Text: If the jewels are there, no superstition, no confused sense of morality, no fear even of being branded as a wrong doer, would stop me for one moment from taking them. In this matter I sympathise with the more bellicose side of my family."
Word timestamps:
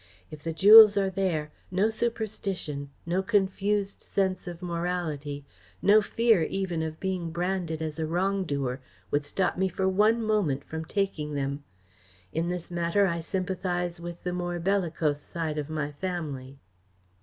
If 0.31 0.41
the 0.41 0.51
jewels 0.51 0.97
are 0.97 1.11
there, 1.11 1.51
no 1.69 1.91
superstition, 1.91 2.89
no 3.05 3.21
confused 3.21 4.01
sense 4.01 4.47
of 4.47 4.63
morality, 4.63 5.45
no 5.79 6.01
fear 6.01 6.41
even 6.41 6.81
of 6.81 6.99
being 6.99 7.29
branded 7.29 7.83
as 7.83 7.99
a 7.99 8.07
wrong 8.07 8.43
doer, 8.43 8.81
would 9.11 9.23
stop 9.23 9.59
me 9.59 9.69
for 9.69 9.87
one 9.87 10.23
moment 10.23 10.63
from 10.63 10.85
taking 10.85 11.35
them. 11.35 11.63
In 12.33 12.49
this 12.49 12.71
matter 12.71 13.05
I 13.05 13.19
sympathise 13.19 13.99
with 14.01 14.23
the 14.23 14.33
more 14.33 14.57
bellicose 14.59 15.21
side 15.21 15.59
of 15.59 15.69
my 15.69 15.91
family." 15.91 16.57